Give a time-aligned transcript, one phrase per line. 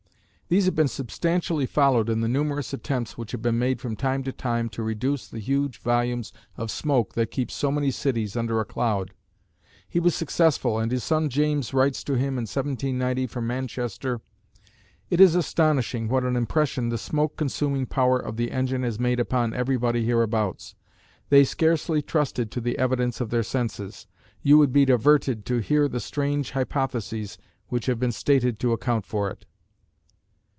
[0.53, 4.21] These have been substantially followed in the numerous attempts which have been made from time
[4.23, 8.59] to time to reduce the huge volumes of smoke that keep so many cities under
[8.59, 9.13] a cloud.
[9.87, 14.19] He was successful and his son James writes to him in 1790 from Manchester:
[15.09, 19.21] It is astonishing what an impression the smoke consuming power of the engine has made
[19.21, 20.75] upon everybody hereabouts.
[21.29, 24.05] They scarcely trusted to the evidence of their senses.
[24.41, 27.37] You would be diverted to hear the strange hypotheses
[27.69, 29.45] which have been stated to account for it.